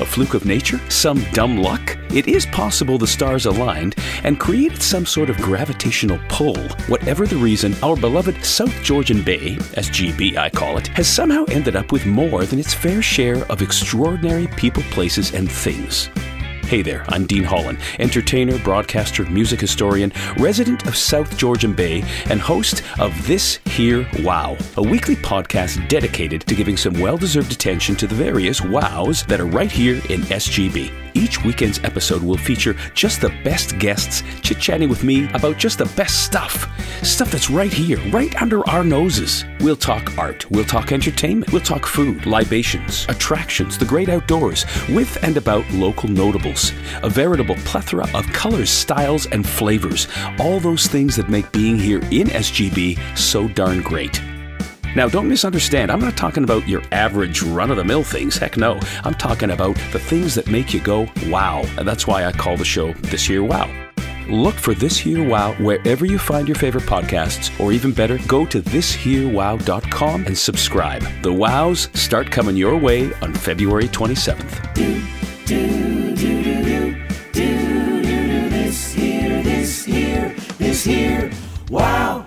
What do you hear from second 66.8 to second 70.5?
podcasts, or even better, go to thisherewow.com and